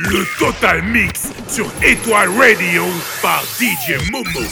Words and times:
Le 0.00 0.24
Total 0.38 0.80
Mix 0.84 1.32
sur 1.48 1.66
Étoile 1.82 2.28
Radio 2.38 2.84
par 3.20 3.42
DJ 3.58 3.98
Momo. 4.12 4.46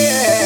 yeah. 0.00 0.39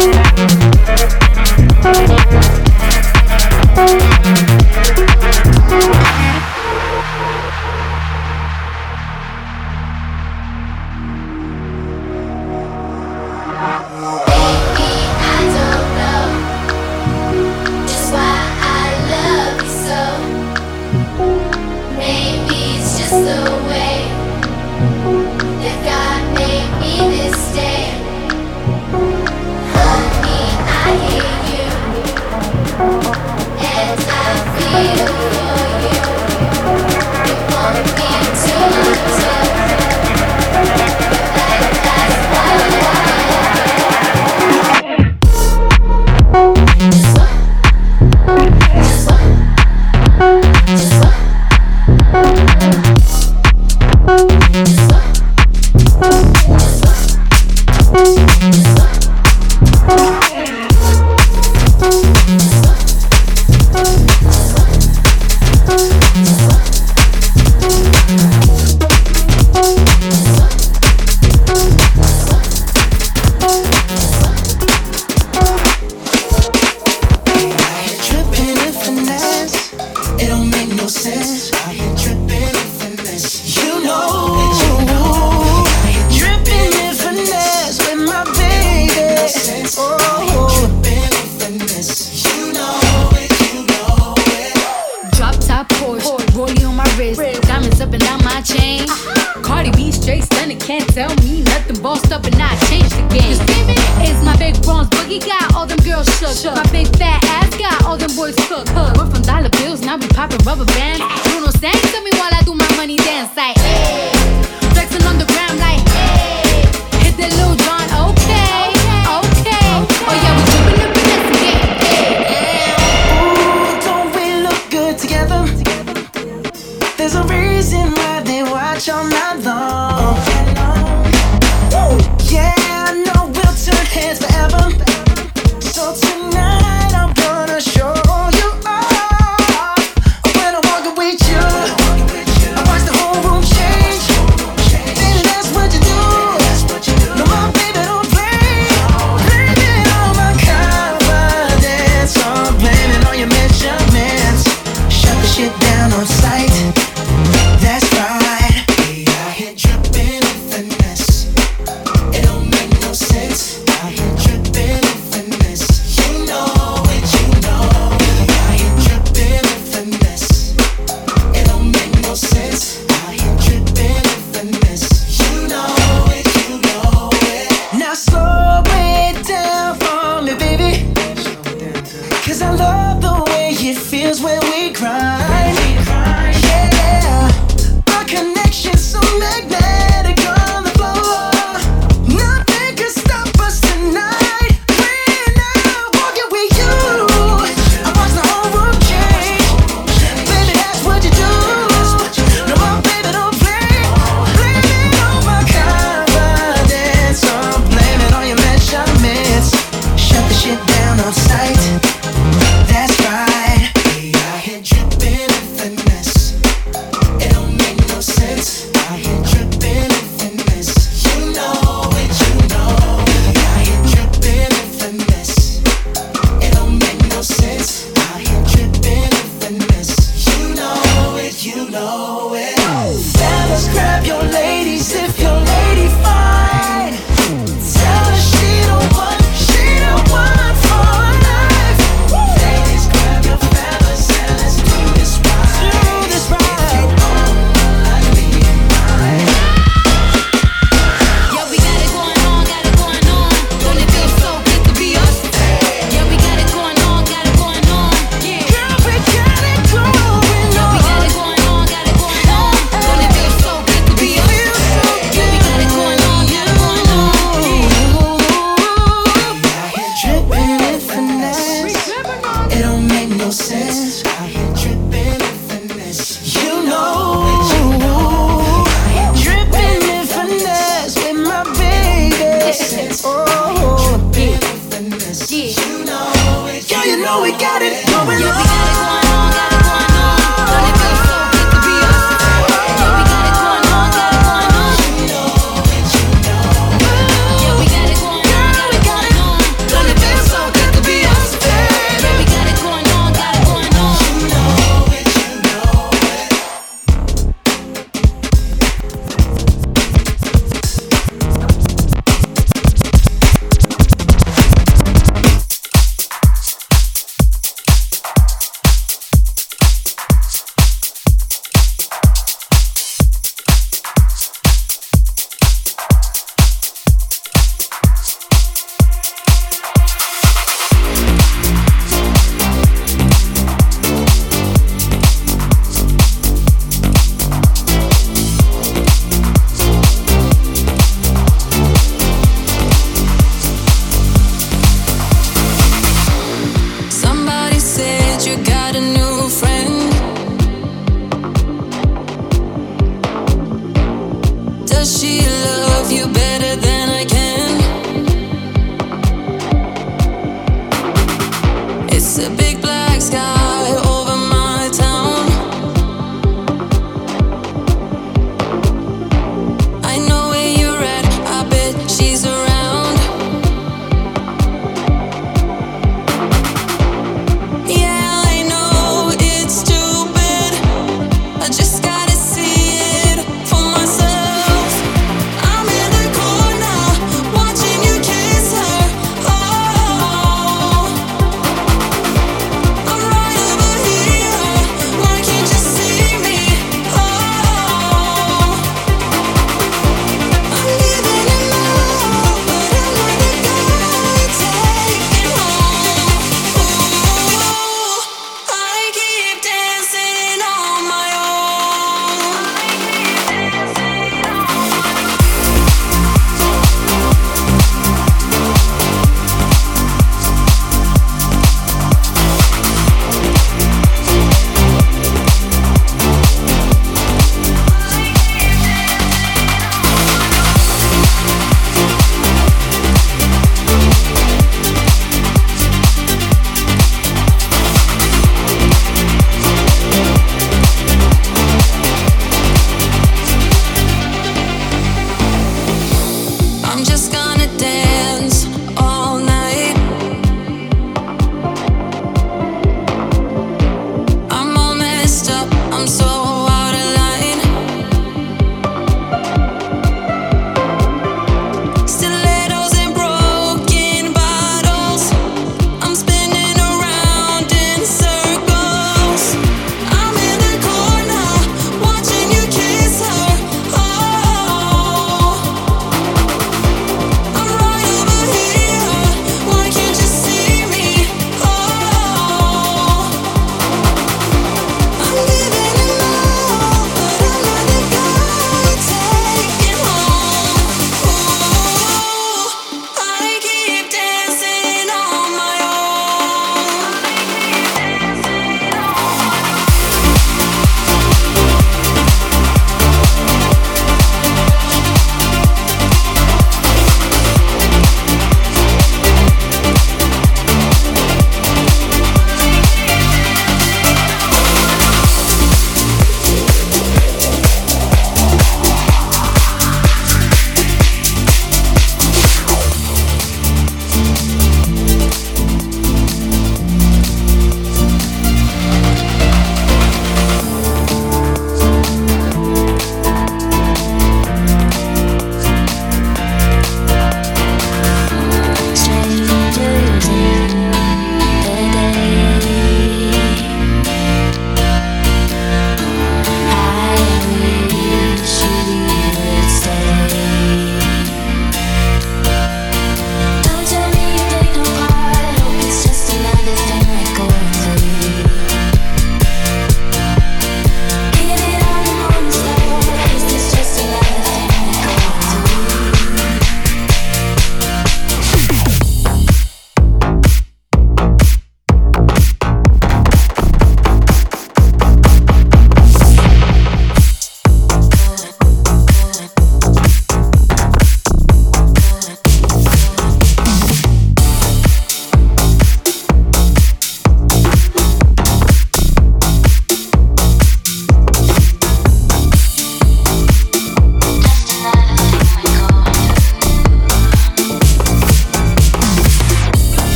Thank 0.00 0.50
you. 0.54 0.59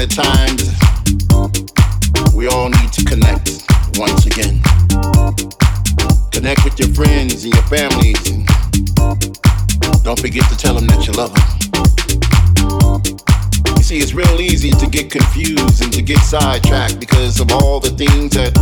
Unprecedented 0.00 0.10
times, 0.10 0.62
we 2.34 2.46
all 2.46 2.68
need 2.68 2.92
to 2.92 3.04
connect 3.04 3.64
once 3.96 4.26
again. 4.26 4.62
Connect 6.30 6.64
with 6.64 6.78
your 6.78 6.88
friends 6.94 7.44
and 7.44 7.54
your 7.54 7.62
families. 7.64 8.30
And 8.30 8.46
don't 10.04 10.18
forget 10.18 10.48
to 10.50 10.56
tell 10.56 10.74
them 10.74 10.86
that 10.88 11.06
you 11.06 11.12
love 11.14 11.34
them. 11.34 11.44
You 13.76 13.82
see, 13.82 13.98
it's 13.98 14.14
real 14.14 14.40
easy 14.40 14.70
to 14.70 14.86
get 14.86 15.10
confused 15.10 15.82
and 15.82 15.92
to 15.92 16.02
get 16.02 16.18
sidetracked 16.18 17.00
because 17.00 17.40
of 17.40 17.50
all 17.50 17.80
the 17.80 17.90
things 17.90 18.32
that 18.34 18.54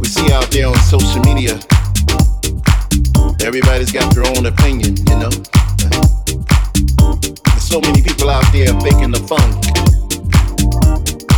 we 0.00 0.08
see 0.08 0.32
out 0.32 0.50
there 0.50 0.68
on 0.68 0.76
social 0.78 1.20
media. 1.22 1.60
Everybody's 3.46 3.92
got 3.92 4.12
their 4.14 4.26
own 4.36 4.46
opinion, 4.46 4.96
you 4.96 5.16
know? 5.18 5.30
There's 7.44 7.68
so 7.68 7.80
many 7.80 8.02
people 8.02 8.30
out 8.30 8.50
there 8.52 8.72
faking 8.80 9.12
the 9.12 9.22
funk, 9.28 9.93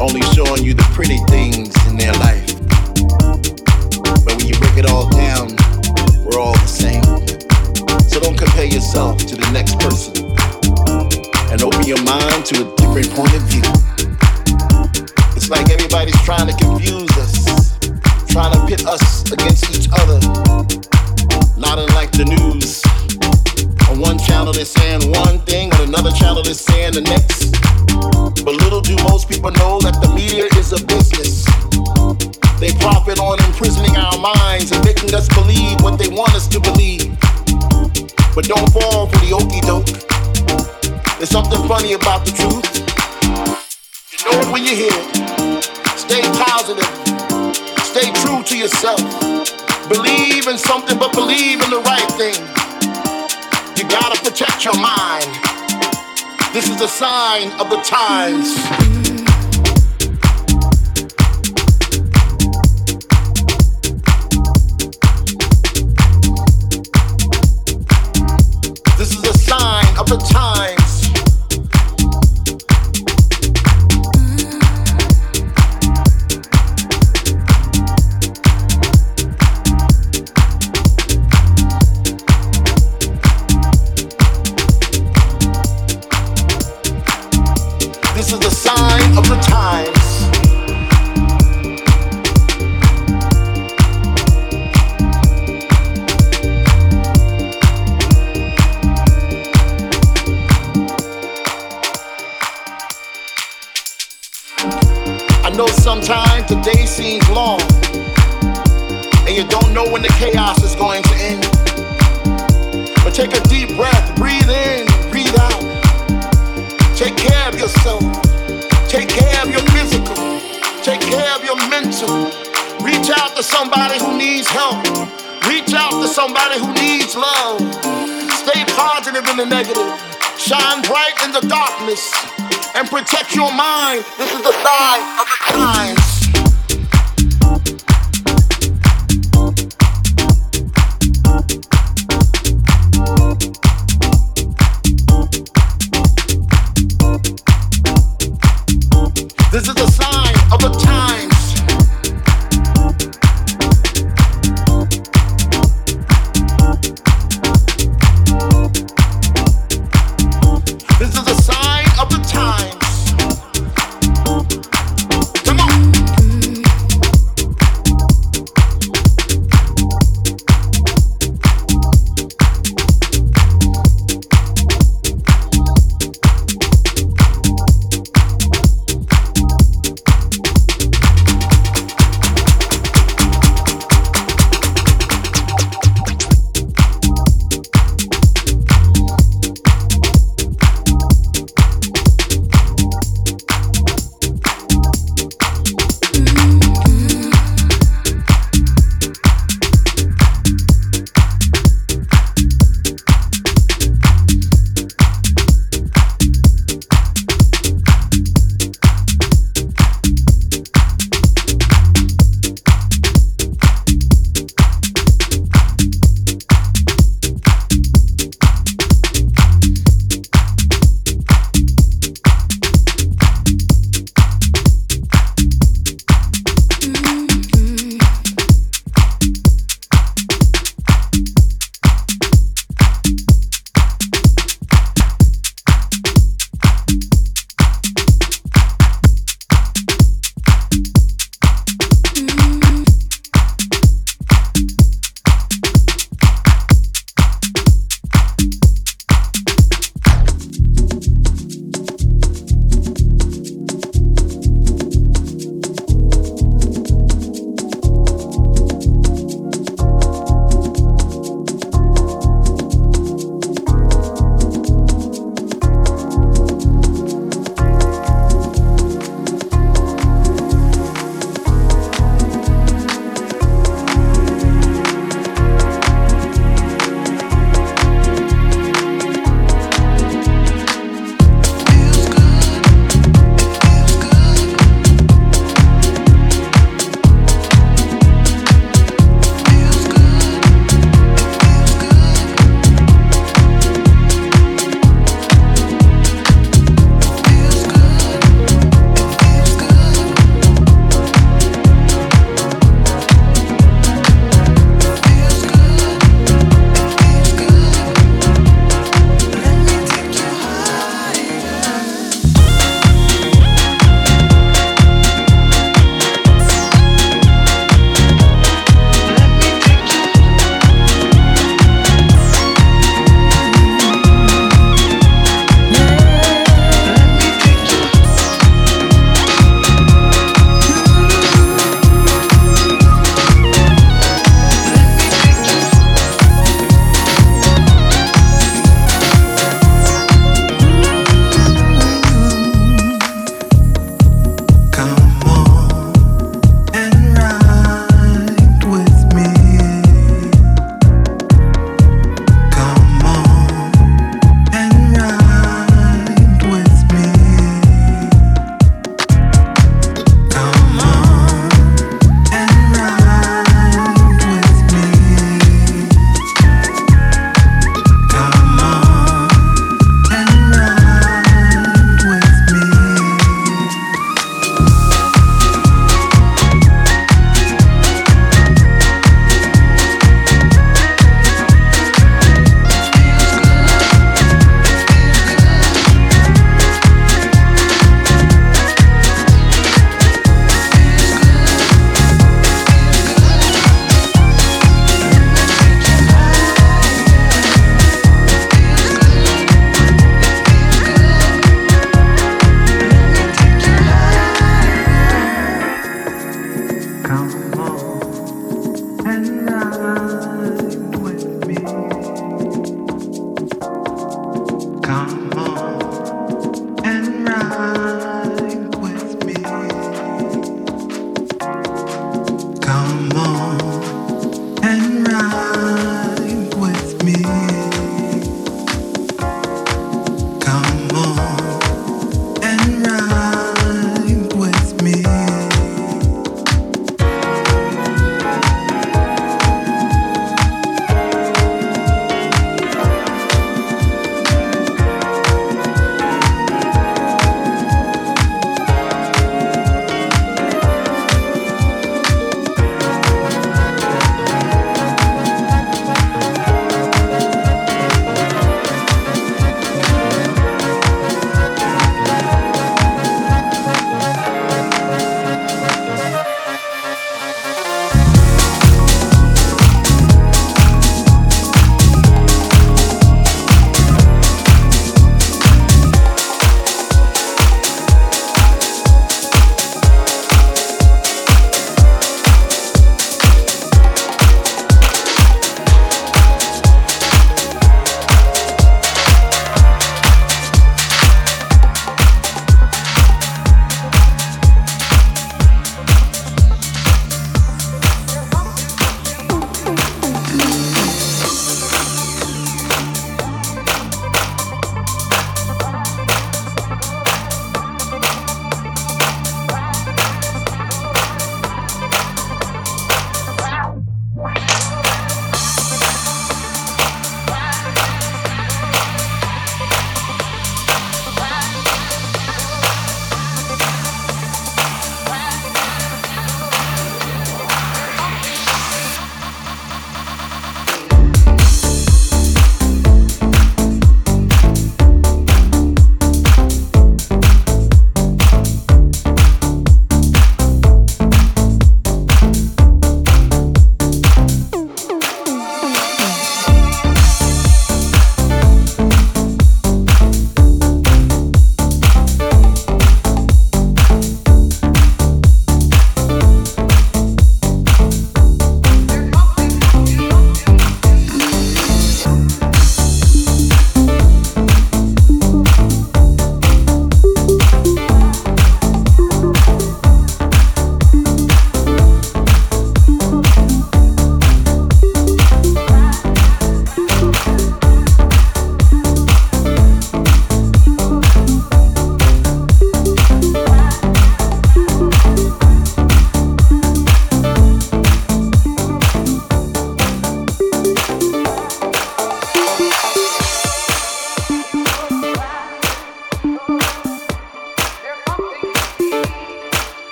only 0.00 0.22
showing 0.34 0.64
you 0.64 0.74
the 0.74 0.86
pretty 0.94 1.18
things 1.28 1.74
in 1.86 1.96
their 1.96 2.12
life. 2.22 2.46
But 4.24 4.36
when 4.36 4.46
you 4.46 4.56
break 4.58 4.76
it 4.78 4.86
all 4.86 5.08
down, 5.10 5.54
we're 6.24 6.38
all 6.38 6.54
the 6.54 6.70
same. 6.70 7.02
So 8.08 8.20
don't 8.20 8.38
compare 8.38 8.66
yourself 8.66 9.18
to 9.26 9.36
the 9.36 9.50
next 9.52 9.78
person 9.80 10.34
and 11.50 11.62
open 11.62 11.84
your 11.84 12.02
mind 12.04 12.46
to 12.46 12.62
a 12.62 12.76
different 12.76 13.10
point 13.10 13.34
of 13.34 13.42
view. 13.50 13.66
It's 15.36 15.50
like 15.50 15.70
everybody's 15.70 16.20
trying 16.22 16.46
to 16.46 16.56
confuse 16.56 17.10
us, 17.18 17.78
trying 18.28 18.54
to 18.54 18.66
pit 18.66 18.86
us 18.86 19.30
against 19.32 19.70
each 19.74 19.88
other 19.92 20.18
not 21.58 21.78
unlike 21.78 22.10
the 22.12 22.24
news. 22.24 22.97
On 23.98 24.02
one 24.14 24.18
channel 24.20 24.52
they're 24.52 24.64
saying 24.64 25.10
one 25.10 25.40
thing, 25.40 25.74
on 25.74 25.88
another 25.88 26.12
channel 26.12 26.40
they're 26.40 26.54
saying 26.54 26.92
the 26.92 27.00
next. 27.00 27.50
But 28.44 28.54
little 28.54 28.80
do 28.80 28.94
most 29.02 29.28
people 29.28 29.50
know 29.50 29.80
that 29.80 29.98
the 30.00 30.06
media 30.14 30.46
is 30.54 30.70
a 30.70 30.78
business. 30.86 31.42
They 32.62 32.70
profit 32.78 33.18
on 33.18 33.42
imprisoning 33.42 33.96
our 33.96 34.16
minds 34.22 34.70
and 34.70 34.84
making 34.84 35.12
us 35.16 35.26
believe 35.34 35.82
what 35.82 35.98
they 35.98 36.06
want 36.06 36.32
us 36.38 36.46
to 36.46 36.60
believe. 36.60 37.10
But 38.38 38.46
don't 38.46 38.70
fall 38.70 39.10
for 39.10 39.18
the 39.18 39.34
okey 39.34 39.66
doke. 39.66 39.90
There's 41.18 41.34
something 41.34 41.58
funny 41.66 41.94
about 41.94 42.22
the 42.22 42.30
truth. 42.38 42.70
You 44.14 44.30
know 44.30 44.46
it 44.46 44.52
when 44.54 44.62
you 44.62 44.78
hear 44.78 44.94
it. 44.94 45.66
Stay 45.98 46.22
positive. 46.46 46.86
Stay 47.82 48.14
true 48.22 48.46
to 48.46 48.54
yourself. 48.54 49.02
Believe 49.90 50.46
in 50.46 50.56
something, 50.56 50.96
but 51.00 51.10
believe 51.14 51.58
in 51.66 51.70
the 51.70 51.82
right 51.82 52.06
thing. 52.14 52.67
You 53.88 53.94
gotta 53.94 54.22
protect 54.22 54.66
your 54.66 54.78
mind. 54.78 55.24
This 56.52 56.68
is 56.68 56.78
a 56.82 56.88
sign 56.88 57.50
of 57.58 57.70
the 57.70 57.78
times. 57.78 58.54
This 68.98 69.16
is 69.16 69.24
a 69.24 69.38
sign 69.38 69.96
of 69.96 70.06
the 70.06 70.18
times. 70.30 70.47